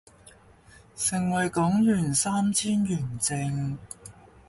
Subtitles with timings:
[0.95, 3.77] 盛惠港幣三千圓正